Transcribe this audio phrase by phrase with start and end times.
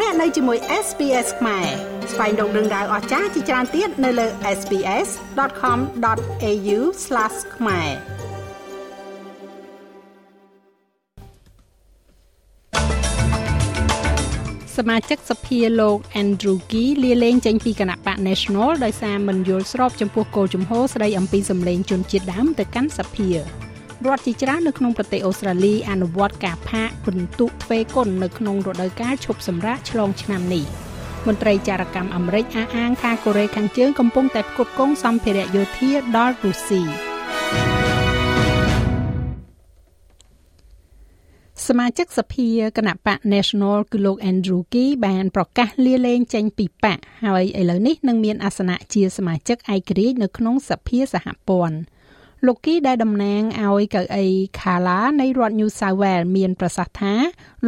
[0.00, 1.66] លោកអ្នកនៅជាមួយ SPS ខ្មែរ
[2.12, 4.26] ស្វែងរកដឹងដៅអស្ចារ្យជាច្រើនទៀតនៅលើ
[4.58, 6.78] SPS.com.au/
[7.56, 7.90] ខ្មែរ
[14.76, 23.30] សមាជិកសភាលោក Andrew Key លាលែងចេញពីគណៈបក National ដោយសារមិនយល់ស្របចំពោះគោលជំហរស្ដីអំពីសម្លេងជនជាតិដើមទៅកាន់សភា
[24.06, 30.64] រដ្ឋជាច្រើននៅក្នុងប្រទេសអូស្ត្រាលីអនុវត្តការផាកពិន្ទុទ្វេគុណនៅក្នុងរដូវកាលឈប់សម្រាកឆ្លងឆ្នាំនេះ
[31.26, 36.82] មន្ត្រីចារកម្មអាមេរិកអះអាងថាកូរ៉េខាងជើងកំពុងតែផ្គត់ផ្គង់សម្ភារៈយោធាដល់រុស្ស៊ី
[41.66, 51.78] សមាជិកសភាគណៈបក National គឺលោក Andrew Key បានប្រកាសលាលែងចេញពីបកហើយឥឡូវនេះនឹងមានអាសនៈជាសមាជិកឯករាជ្យនៅក្នុងសភាសហព័ន្ធ
[52.46, 54.26] លោកគីដែលតំណាងឲ្យកៅអី
[54.60, 57.14] ខាឡានៃរដ្ឋ New South Wales មានប្រសាសន៍ថា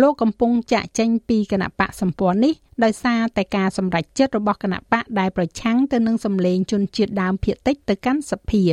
[0.00, 8.64] លោកកំពុងចាក់ចេញពីគណៈបកសម្ព័ន្ធនេះដោយសារតែការសម្រេចចិត្តរបស់គណៈបកដែលប្រឆាំងទៅនឹងសម្លេងជនជាតិដើមភាគតិចទៅកាន់សភា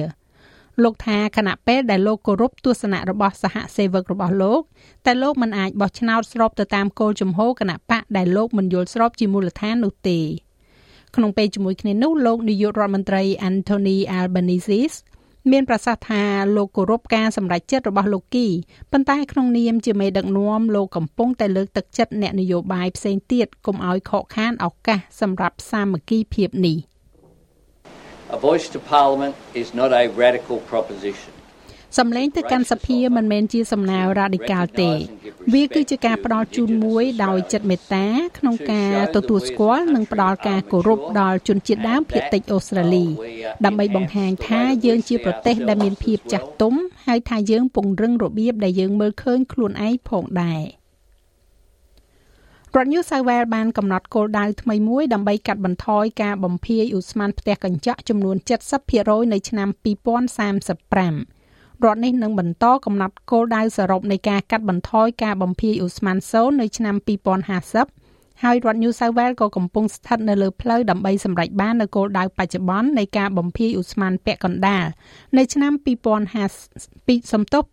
[0.83, 4.61] លោកថាគណៈពេលដែលលោកគោរពទស្សនៈរបស់សហសេវករបស់លោក
[5.05, 10.19] តែលោកមិនអាចបោះឆ្នោតស្របទៅតាមគោលជំហរគណៈបកដែលលោកមិនយល់ស្របជាមូលដ្ឋាននោះទេ
[11.15, 14.95] ក្នុងពេលជាមួយគ្នានោះលោកនាយករដ្ឋមន្ត្រី Anthony Albanese
[15.51, 16.23] មានប្រសាសន៍ថា
[16.55, 18.47] លោកគោរពការសម្រេចចិត្តរបស់លោកគី
[18.91, 26.77] ប៉ុន្តែក្នុងនាមជាមេដឹកនាំលោកកំពុងតែលើកទឹកចិត្តអ្នកនយោបាយផ្សេងទៀតកុំឲ្យខកខានឱកាសសម្រាប់សាមគ្គីភាពនេះ
[28.37, 31.31] A voice to parliament is not a radical proposition
[31.97, 34.91] សំឡេងទៅកាន់សភាមិនមែនជាសំណើរ៉ាឌីកាល់ទេ
[35.53, 43.05] វាគឺជាការផ្ដល់ជូនមួយដោយចិត្តមេត្តា ក្នុងការទទួលស្គាល់និងផ្ដល់ការគោរពដល់ជនជាតិដើមភាគតិចអូស្ត្រាលី
[43.65, 46.73] ដើម្បីបង្ហាញថាយើងជាប្រទេសដែលមានភាពចាស់ទុំ
[47.05, 50.61] ហើយថាយើងពង្រឹងរបៀបដែលយើងមើលឃើញខ្លួនឯងផងដែរ
[52.75, 58.37] រដ្ឋ New South Wales បានកំណត់គោលដៅថ្មីមួយដើម្បីកាត់បន្ថយការបំភាយឧស្ម័នផ្ទះកញ្ចក់ចំនួន
[58.83, 61.42] 70%នៅឆ្នាំ2035
[61.85, 66.95] រដ្ឋនេះនឹងបន្តកំណត់គោលដៅសរុបនៃការកាត់បន្ថយការបំភាយឧស្ម័នសូន្យនៅឆ្នាំ
[67.65, 74.85] 2050ហើយរដ្ឋ New South Wales ក៏កំពុងស្ថិតនៅលើផ្លូវដើម្បីសម្រេចបាននូវគោលដៅបច្ចុប្បន្ននៃការបំភាយឧស្ម័នពាក់កណ្ដាល
[75.37, 75.73] នៅឆ្នាំ
[76.41, 77.63] 2050ពីសំទោស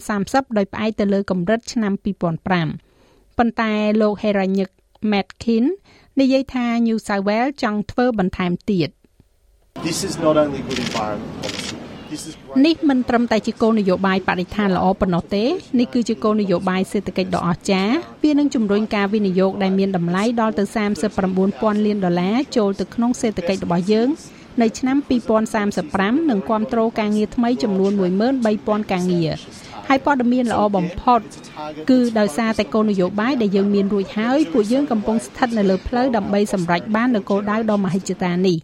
[0.00, 4.72] 2030ដោយផ្អែកទៅលើកម្រិតឆ្នាំ2005ប៉ុន្តែលោក Heranyck
[5.12, 5.64] Matkin
[6.20, 8.88] និយាយថា New South Wales ចង់ធ្វើបន្ថែមទៀត
[9.88, 11.63] This is not only good environment policy
[12.66, 15.44] នេះមិនត្រឹមតែជាគោលនយោបាយបរិស្ថានល្អប៉ុណ្ណោះទេ
[15.78, 17.94] នេះគឺជាគោលនយោបាយសេដ្ឋកិច្ចដ៏អស្ចារ្យ
[18.24, 20.64] វានឹងជំរុញការវិនិយោគដែលមានតម្លៃដល់ទៅ
[21.24, 24.08] 39,000លានដុល្លារចូលទៅក្នុងសេដ្ឋកិច្ចរបស់យើង
[24.62, 24.96] នៅឆ្នាំ
[25.62, 27.92] 2035និងគ្រប់គ្រងការងារថ្មីចំនួន
[28.42, 29.30] 13,000ការងារ
[29.88, 31.20] ហើយព័ត៌មានល្អបំផុត
[31.90, 38.56] គឺដោយសារតែគោលនយោបាយដែលយើងមានរួចហើយពួកយើងកំពុងស្ថិតនៅលើផ្លូវដើម្បីសម្រេចបាននូវគោលដៅដ៏មហិច្ឆតានេះ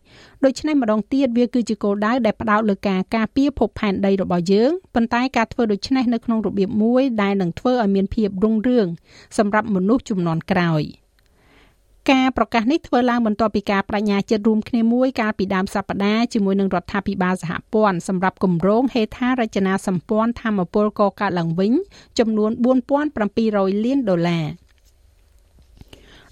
[0.44, 8.86] ដូច្នេះម្ដងទៀតវាគឺជាគោលដៅដែលផ្ដោតលើការការពារភពផែនដីរបស់យើងប៉ុន្តែការធ្វើដូច្នេះនៅក្នុងរបៀបមួយដែលនឹងធ្វើឲ្យមានភាពរុងរឿង
[9.38, 10.82] សម្រាប់មនុស្សជំនាន់ក្រោយ។
[12.08, 21.72] ការប្រកាសនេះធ្វើឡើងបន្ទាប់ពីការបញ្ញាចិត្តរួមគ្នាមួយកាលពីដើមសប្តាហ៍ជាមួយនឹងរដ្ឋាភិបាលសហព័ន្ធសម្រាប់គម្រោងហេដ្ឋារចនាសម្ព័ន្ធធម្មពលកកើតឡើងវិញ
[22.18, 22.50] ចំនួន
[23.18, 24.46] 4700លានដុល្លារ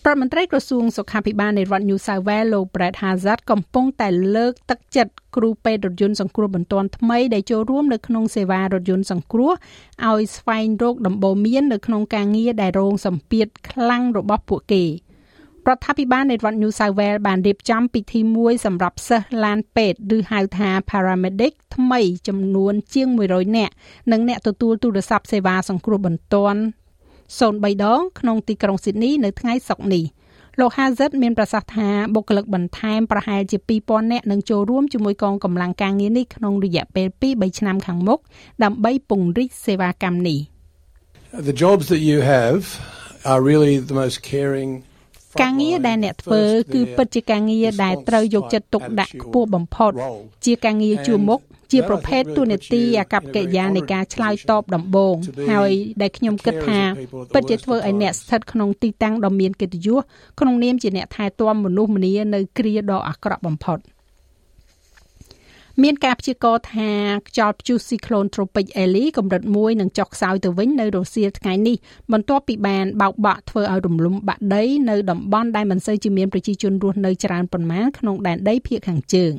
[0.06, 9.52] រដ្ឋមន្ត្រីក្រសួងសុខាភិបាលនៃរដ្ឋ New South Wales លោក Brad Hazard កំពុងតែលើកទឹកចិត្តគ្រូពេទ្យរថយន្តសង្គ្រោះបន្ទាន់ថ្មីដែលចូលរួមនៅក្នុងសេវារថយន្តសង្គ្រោះ
[10.08, 14.84] ឲ្យស្វែងរកដំបូន្មាននៅក្នុងការងារដែលរងសម្ពាធខ្លាំងរបស់ពួកគេ។
[15.68, 23.72] រដ្ឋាភិបាលនៃរដ្ឋ New South Wales បានរៀបចំពិធីមួយសម្រាប់សិស្សឡានពេទ្យឬហៅថា paramedic ថ្មីចំនួនជាង100នាក់
[24.12, 26.60] និងអ្នកទទួលទូរស័ព្ទសេវាសង្គ្រោះបន្ទាន់
[27.40, 30.04] 03ដងក្នុងទីក្រុង Sydney នៅថ្ងៃសុក្រនេះ
[30.60, 38.18] លោក Hazard មានប្រសាសន៍ថាបុគ្គលិកបន្ថែមប្រហែលជា2000នាក់នឹងចូលរួមជាមួយកងកម្លាំងការងារនេះក្នុងរយៈពេល2-3ឆ្នាំខាងមុខ
[38.64, 40.38] ដើម្បីពង្រីកសេវាកម្មនេះ
[41.50, 42.60] The jobs that you have
[43.30, 44.70] are really the most caring
[45.42, 46.42] ការងារដែលអ្នកធ្វើ
[46.74, 49.92] គឺពិតជាការងារដែលត្រូវយកចិត្តទុកដាក់ខ្ពស់បំផុត
[50.44, 51.40] ជាការងារជួរមុខ
[51.72, 55.16] ជាប្រភេទទូនាទីអាកប្បកិរិយានៃការឆ្លើយតបដំបូង
[55.50, 55.72] ហើយ
[56.02, 56.80] ដែលខ្ញុំគិតថា
[57.34, 60.00] ពិតជាធ្វើឲ្យអ្នកស្ថិតក្នុងទីតាំងដ៏មានកិត្តិយស
[60.40, 63.78] ក្នុងនាមជាអ្នកថែទាំមនុស្សម្នានៅគ្រាដ៏អាក្រក់បំផុត។
[65.84, 66.90] មានការព្យាករណ៍ថា
[67.28, 71.76] ខ្យល់ព្យុះស៊ីក្លូនត្រូពិកអេលីកម្រិត1នឹងចុះខ្សោយទៅវិញនៅរសៀលថ្ងៃនេះ
[72.12, 79.32] បន្ទាប់ពីបានបោកបក់ធ្វើឲ្យរំលំបាក់ដីនៅតំបន់ដែលមិនសូវជាមានប្រជាជនរស់នៅច្រើនប៉ុន្មានក្នុងដែនដីភាគខាងជើង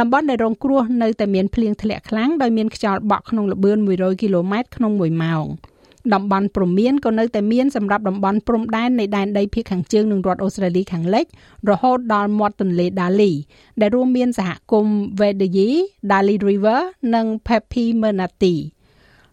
[0.00, 5.46] តំបន់ដែលរងគ្រោះនៅតែមានភ្លៀងធ្លាក់ខ្លាំងដោយមានខ្យល់បក់ក្នុងល្បឿន100គីឡូម៉ែត្រក្នុង1ម៉ោង
[6.14, 11.26] តំបន់ព្រំមានក៏នៅតែមានសម្រាប់តំបន់ព្រំដែននៃដែនដីភាគខាងជើងនឹងរដ្ឋអូស្ត្រាលីខាងលិច
[11.70, 13.32] រហូតដល់មាត់ទន្លេ Dali
[13.80, 15.68] ដែលរួមមានសហគមន៍ Vedayi,
[16.10, 16.80] Dali River
[17.14, 18.56] និង Pepi Mernati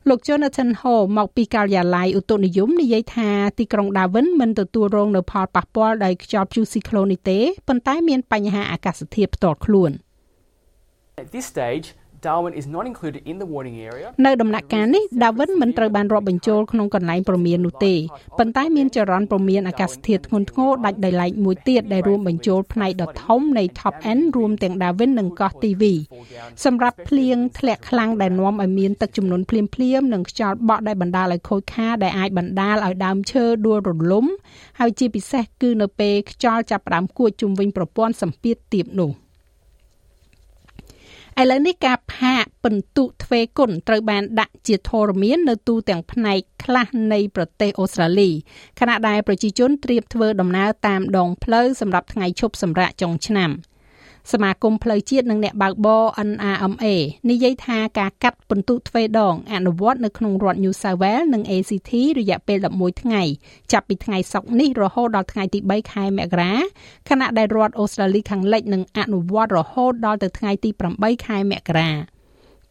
[0.10, 3.30] លោក Jonathan Hall មកពីការិយាល័យឧតុនិយមនិយាយថា
[3.60, 9.92] ទីក្រុង Darwin មិនទទួលរងនៅផលប៉ះពាល់ដោយខ្យល់ព្យុះស៊ីក្លូននេះទេប៉ុន្តែមានបញ្ហាអាកាសធាតុផ្ទាល់ខ្លួន
[11.22, 11.88] At this stage
[12.28, 17.94] Darwin is not included in the warning area នៅដំណាក់កាលនេះ Darwin មិនត្រូវបានរាប់បញ្ចូលក្នុងកន្លែងព្រមាននោះទេ
[18.40, 25.84] ប៉ុន្តែមានចរន្តព្រមានអាកាសធាតុធ្ងន់ធ្ងរដាច់ដោយឡែកមួយទៀតដែលរួមបញ្ចូលផ្នែកដ៏ធំនៃ Top End រួមទាំង Darwin និងកោះ TV
[26.66, 34.26] សម្រាប់ភ្លៀងធ្លាក់ខ្លាំងដែលនាំឲ្យមានទឹកជំនន់ភ្លាមៗនិងខ្យល់បក់ដែលបណ្ដាលឲ្យខូចខាតដែលអាចបណ្ដាលឲ្យដើមឈើដួលរលំ
[34.80, 39.23] ហើយជាពិសេសគឺនៅពេលខ្យល់ចាប់ផ្ដើមគួចជុំវិញប្រព័ន្ធសម្ពាធទាបនោះ
[41.42, 48.30] ឥឡូវនេះការផាកពិន្ទុទ្វេគុណត្រូវបានដាក់ជាធរមាននៅទូទាំងផ្នែកខ្លះនៃប្រទេសអូស្ត្រាលី
[48.80, 53.52] ខណៈដែលប្រជាជនត្រៀមធ្វើដំណើរតាមដងផ្លូវសម្រាប់ថ្ងៃឈប់សម្រាកចុងឆ្នាំ។
[54.32, 56.86] សមាគមផ្លូវជាតិនិងអ្នកបើកបរ NRMA
[57.30, 63.24] និយាយថាការកាត់ពិន្ទុទ្វេដង អនុវត្តនៅក្នុងរដ្ឋ New South Wales និង ACT រយៈពេល11ថ្ងៃ
[63.72, 66.54] ចាប់ពីថ្ងៃសុក្រនេះរហូតដល់ថ្ងៃទី3ខែមករា
[67.10, 71.92] ខណៈដែលរដ្ឋអូស្ត្រាលីខាងលិចនឹងអនុវត្តរហូតដល់ទៅថ្ងៃទី8ខែមករា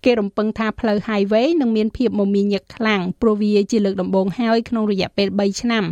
[0.04, 5.84] គេរំពឹងថាផ្លូវ highway នឹងមានភាពមមាញឹកខ្លាំងព្រោះវាជាលើកដំបូងហើយក្នុងរយៈពេល3ឆ្នាំ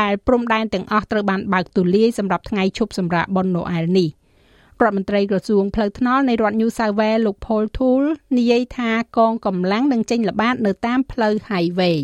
[0.00, 4.10] ដែលព្រំដែនទាំងអស់ត្រូវបានបើកទូលាយសម្រាប់ថ្ងៃឈប់សម្រាកបុណ្យណូអែលនេះ។
[4.82, 11.98] រដ្ឋមន្ត្រីក្រសួងផ្លូវថ្នល់នៃរដ្ឋ New South Wales លោក Paul Toole និយាយថាកងកម្លាំងនឹងចេញល្បាតនៅតាមផ្លូវ highway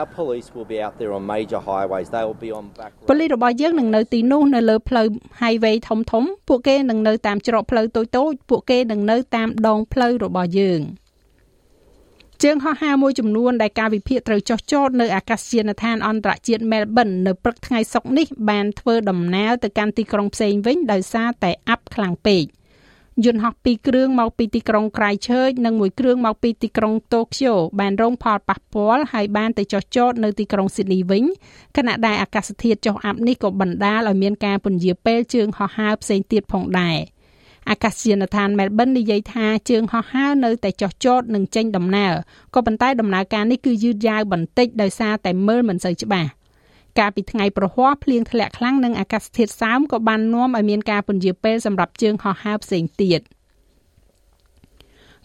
[0.00, 2.08] Our police will be out there on major highways.
[2.14, 5.06] They will be on back ប៉ូលីសរបស់យើងនឹងនៅទីនោះនៅលើផ្លូវ
[5.42, 10.80] highway ធំធំពួកគេនឹងនៅតាមច្រកផ្លូវតូចៗ ពួកគេនឹងនៅតាមដងផ្លូវរបស់យើង។
[12.44, 22.44] ជើងហោះហើរមួយចំនួនដែលការវិភាគត្រូវចោះចតនៅអាកាសយានដ្ឋានអន្តរជាតិ Melbourne នៅព្រឹកថ្ងៃសុក្រនេះបានធ្វើដំណើរទៅកាន់ទីក្រុងផ្សេងវិញដោយសារតែអាប់ខ្លាំងពេក
[23.24, 31.24] យន្តហោះពីរគ្រឿងមកពីទីក្រុង Christchurch និងមួយគ្រឿងមកពីទីក្រុង Tokyo បានរងផលប៉ះពាល់ហើយបានទៅចោះចតនៅទីក្រុង Sydney វិញ
[31.76, 36.98] ខណៈដែលអាកាសធាតុចុះអាប់នេះក៏បណ្ដាលឲ្យមានការពន្យាពេលជើងហោះហើរផ្សេងទៀតផងដែរ។
[37.70, 42.14] អាកាសយានដ្ឋាន Melbourne និយាយថាជើងហោះហើរនៅតែចុះចតនិងចេញដំណើរ
[42.54, 46.30] ក៏ប៉ុន្តែដំណើរការនេះគឺយឺតយ៉ាវបន្តិចដោយសារតែមើលមិនសូវច្បាស់
[46.98, 53.20] កាលពីថ្ងៃប្រហ័សភ្លៀងធ្លាក់ខ្លាំងនិងអាកាសធាតុសើមក៏បាននាំឲ្យមានការពន្យាពេលសម្រាប់ជើងហោះហើរផ្សេងទៀត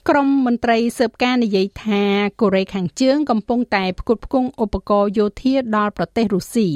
[0.10, 2.04] ក្រមមន្ត្រីស៊ើបការនិយាយថា
[2.42, 6.68] កូរ៉េខាងជើងកំពុងតែផ្គត់ផ្គង់ឧបករណ៍យោធាដល់ប្រទេសរុស្ស៊ី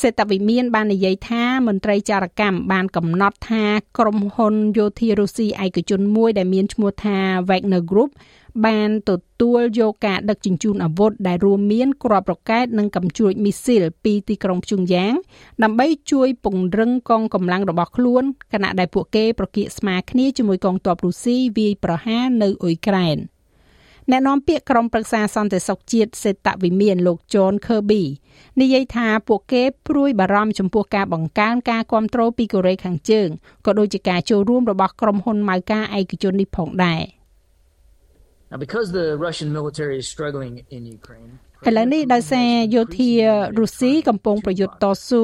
[0.00, 3.64] សេតវិមានបាននិយាយថាមន្ត្រីចារកម្មបានកំណត់ថា
[3.98, 7.16] ក្រុមហ៊ុនយោធារុស្ស៊ីឯកជនមួយដែលមានឈ្មោះថា
[7.48, 8.10] Wagner Group
[8.66, 15.14] បានទទួលយកការដឹកជញ្ជូនអាវុធដែលរួមមានគ្រាប់រ៉ុកែតនិងកាំជ្រួចមីស៊ីលពីទីក្រុងព្យុងយ៉ាង
[15.62, 23.18] ដើម្បីជួយពង្រឹងកងកម្លាំងរបស់ខ្លួនខណៈដែលពួកគេប្រកៀកស្មារគ្នាជាមួយកងទ័ពរុស្ស៊ីវាយប្រហារនៅអ៊ុយក្រែន។
[24.10, 28.02] អ្នកនាំពាក្យក្រុមប្រឹក្សាសន្តិសុខជាតិសេតវិមានលោក John Kirby
[28.60, 33.28] និយាយថាពួកគេព្រួយបារម្ភចំពោះការបង្កើនការគ្រប់គ្រងពីកូរ៉េខាងជើង
[33.66, 37.17] ក៏ដូចជាការចូលរួមរបស់ក្រុមហ៊ុនម៉ៅការឯកជននេះផងដែរ
[38.50, 41.32] Now because the Russian military is struggling in Ukraine
[41.66, 43.10] ឥឡូវនេះដោយសារយោធា
[43.58, 45.22] រុស្ស៊ីកំពុងប្រយុទ្ធតស៊ូ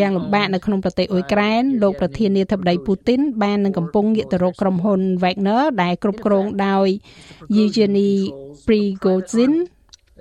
[0.00, 6.88] យ៉ាងលំបាកនៅក្នុងប្រទេសអ៊ុយក្រែនលោកប្រធានាធិបតីពូទីនបាននឹងកំពុងងាកទៅរកក្រុមហ៊ុន Wagner ដែលគ្រប់គ្រងដោយ
[7.56, 8.12] Yevgeny
[8.66, 9.54] Prigozhin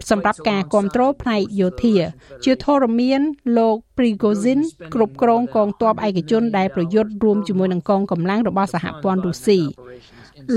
[0.09, 1.95] សម្រាប់ការគ្រប់គ្រងផ្នែកយោធា
[2.43, 3.21] ជាធរមាន
[3.57, 4.59] លោក Prigozhin
[4.93, 9.59] គ្រប់គ្រងកងទ័ពឯកជនដែលប្រយុទ្ធរួមជាមួយនឹងកងកម្លាំងរបស់សហព័ន្ធរុស្ស៊ី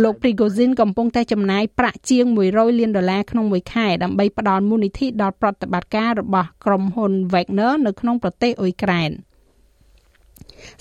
[0.03, 9.11] លោក Prigozhin កំពុងតែចំណាយប្រាក់ជាង100លានដុល្លារក្នុងមួយខែដើម្បីផ្ដល់មូលនិធិដល់ប្រតិបត្តិការរបស់ក្រុមហ៊ុន Wagner នៅក្នុងប្រទេសអ៊ុយក្រែន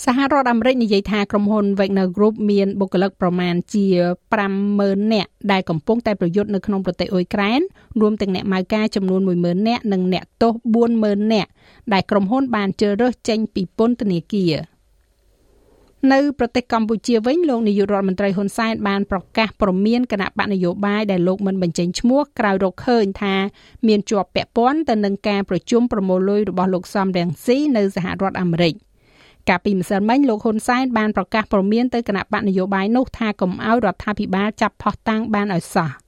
[0.06, 3.86] សហរដ្ឋអាមេរិកនិយាយថាក្រុមហ៊ុន Wagner Group មានបុគ្គលិកប្រមាណជា
[4.52, 7.60] 50000នាក់ដែលកំពុងតែប្រយុទ្ធនៅក្នុងប្រទេសអ៊ុយក្រែន
[8.02, 10.54] រួមទាំងអ្នកម៉ៅការចំនួន10000នាក់និងអ្នកទោស
[10.94, 11.50] 40000នាក់
[11.94, 14.54] ដែលក្រុមហ៊ុនបានជ្រើសរើសចេញពីពន្ធនាគារ។
[16.14, 23.36] នៅប្រទេសកម្ពុជាវិញលោកនាយករដ្ឋមន្ត្រីហ៊ុនសែនបានប្រកាសព្រមានគណៈបកនយោបាយដែលលោកមិនបញ្ចេញឈ្មោះក្រោយរកឃើញថា
[23.88, 28.74] មានជាប់ពាក់ព័ន្ធទៅនឹងការប្រជុំប្រមូលលុយរបស់លោកសំរងស៊ីនៅសហរដ្ឋអាមេរិក
[29.50, 35.92] កាលពីម្សិលមិញលោកហ៊ុនសែនបានប្រកាសព្រមានទៅគណៈបកនយោបាយនោះថាកុំឲ្យរដ្ឋាភិបាលចាប់ផោះតាំងបានឲ្យសោះ។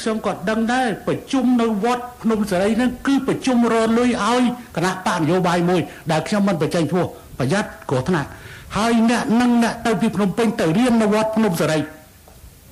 [0.00, 4.42] ខ្ញុំក៏ដឹងដែរប្រជុំនៅវត្តភ្នំសេរីហ្នឹងគឺប្រជុំរលុយឲ្យ
[4.76, 5.80] គណៈបកនយោបាយមួយ
[6.10, 7.06] ដែលខ្ញុំមិនបញ្ចេញឈ្មោះ
[7.38, 8.28] ប្រយ័ត្នគ្រោះថ្នាក់
[8.76, 11.78] ហើយអ្នកនឹងអ្នកទៅពីភ្នំពេញទៅរៀននៅវត្តភ្នំសេរី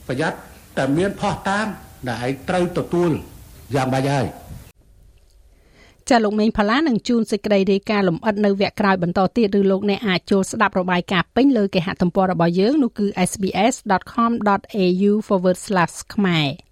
[0.09, 0.37] ប្រយ័ត្ន
[0.77, 1.67] តែមានផោះតាង
[2.09, 3.11] ដែលឯងត្រូវទទួល
[3.75, 4.29] យ៉ាងបាច់ហើយ
[6.09, 15.13] ចាលោកមេងផល្លានឹងជួនសេចក្តីរាយការណ៍លម្អិតនៅវគ្គក្រោយបន្តទៀតឬលោកអ្នកអាចចូលស្ដាប់របាយការណ៍ពេញលើគេហទំព័ររបស់យើងនោះគឺ sbs.com.au/
[16.15, 16.70] ខ្មែរ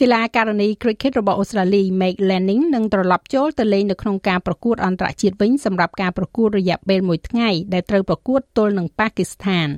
[0.00, 9.68] កីឡាករនី cricket របស់អូស្ត្រាលី Meg Lanning នឹងត្រឡប់ចូលទៅលេងនៅក្នុងការប្រកួតអន្តរជាតិវិញសម្រាប់ការប្រកួតរយៈពេល1ថ្ងៃដែលត្រូវប្រកួតទល់នឹងប៉ាគីស្ថាន។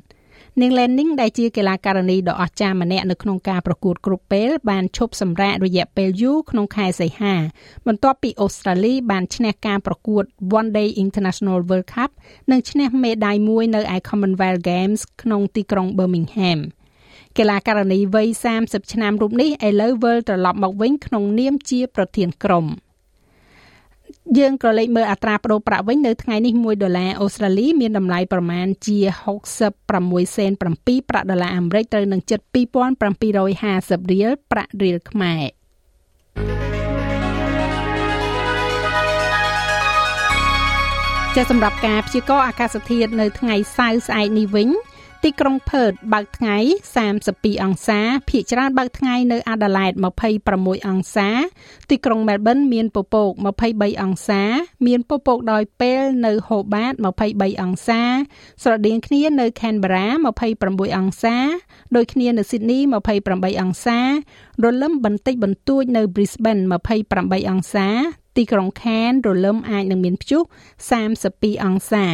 [0.60, 7.34] នាង Lenning ដែលជាកីឡាករនីដ៏អស្ចារ្យម្នាក់នៅក្នុងការប្រកួតគ្រប់ពេលបានឈប់សម្រាករយៈពេលយូរក្នុងខែសីហា
[7.86, 10.24] បន្ទាប់ពីអូស្ត្រាលីបានឈ្នះការប្រកួត
[10.58, 12.10] One Day International World Cup
[12.50, 16.60] និងឈ្នះមេដាយមួយនៅឯ Commonwealth Games ក្នុងទីក្រុង Birmingham
[17.38, 18.28] កីឡាករនីវ័យ
[18.60, 22.66] 30ឆ្នាំរូបនេះឥឡូវវិលត្រឡប់មកវិញក្នុងនាមជាប្រធានក្រុម។
[24.38, 28.98] យើងក៏លេខមើលអត្រាប្តូរប្រាក់វិញនៅថ្ងៃនេះ1ដុល្លារអូស្ត្រាលីមានតម្លៃប្រមាណជា
[29.68, 30.60] 66សេន7
[31.10, 35.44] ប្រាក់ដុល្លារអាមេរិកត្រូវនឹង72750រៀលប្រាក់រៀលខ្មែរ
[41.36, 44.68] ចាសម្រាប់ការព្យាករណ៍អាកាសធាតុនៅថ្ងៃសៅរ៍ស្អែកនេះវិញ
[45.24, 46.56] ទីក្រុងផឺតបើកថ្ងៃ
[47.14, 49.92] 32អង្សាភាគច្រើនបើកថ្ងៃនៅអាដាលេដ
[50.40, 51.28] 26អង្សា
[51.90, 53.30] ទីក្រុងមែលប៊នមានពពក
[53.66, 54.42] 23អង្សា
[54.86, 56.92] មានពពកដោយពេលនៅហូបាត
[57.26, 58.02] 23អង្សា
[58.62, 60.06] ស្រដៀងគ្នានៅខេនបេរ៉ា
[60.52, 61.36] 29អង្សា
[61.96, 62.78] ដូចគ្នានៅស៊ីដនី
[63.20, 63.98] 28អង្សា
[64.64, 66.62] រលឹមបន្តិចបន្តួចនៅ Brisbane
[67.06, 67.88] 28អង្សា
[68.36, 70.42] ទីក្រុងខាន រលឹមអាចនឹងមានព្យុះ
[71.02, 72.06] 32អង្សា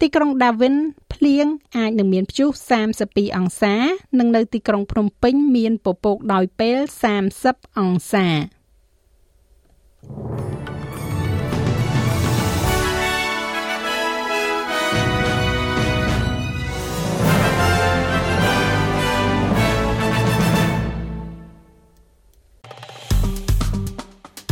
[0.00, 0.76] ទីក្រុង Darwin
[1.12, 2.48] ភ្លៀងអាចនឹងមានព្យុះ
[2.92, 3.74] 32អង្សា
[4.18, 6.78] និងនៅទីក្រុងភ្នំពេញមានពពកដោយពេល
[7.28, 8.26] 30អង្សា